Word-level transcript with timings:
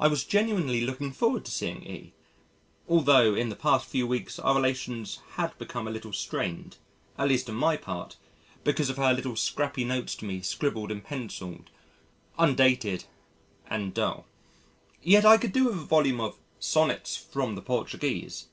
I 0.00 0.08
was 0.08 0.24
genuinely 0.24 0.80
looking 0.80 1.12
forward 1.12 1.44
to 1.44 1.52
seeing 1.52 1.84
E, 1.86 2.14
altho' 2.90 3.36
in 3.36 3.48
the 3.48 3.54
past 3.54 3.86
few 3.86 4.08
weeks 4.08 4.40
our 4.40 4.56
relations 4.56 5.20
had 5.34 5.56
become 5.56 5.86
a 5.86 5.90
little 5.92 6.12
strained, 6.12 6.78
at 7.16 7.28
least 7.28 7.48
on 7.48 7.54
my 7.54 7.76
part, 7.76 8.16
mainly 8.16 8.32
because 8.64 8.90
of 8.90 8.96
her 8.96 9.14
little 9.14 9.36
scrappy 9.36 9.84
notes 9.84 10.16
to 10.16 10.24
me 10.24 10.40
scribbled 10.42 10.90
in 10.90 11.00
pencil, 11.00 11.60
undated, 12.36 13.04
and 13.68 13.94
dull! 13.94 14.26
Yet 15.00 15.24
I 15.24 15.36
could 15.38 15.52
do 15.52 15.66
with 15.66 15.74
a 15.76 15.84
volume 15.84 16.20
of 16.20 16.40
"Sonnets 16.58 17.16
from 17.16 17.54
the 17.54 17.62
Portuguese." 17.62 18.46